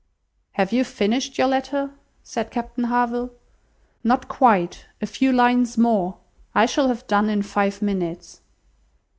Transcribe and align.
"Have 0.53 0.73
you 0.73 0.83
finished 0.83 1.37
your 1.37 1.45
letter?" 1.45 1.91
said 2.23 2.49
Captain 2.49 2.85
Harville. 2.85 3.29
"Not 4.03 4.27
quite, 4.27 4.87
a 4.99 5.05
few 5.05 5.31
lines 5.31 5.77
more. 5.77 6.17
I 6.55 6.65
shall 6.65 6.87
have 6.87 7.05
done 7.05 7.29
in 7.29 7.43
five 7.43 7.83
minutes." 7.83 8.41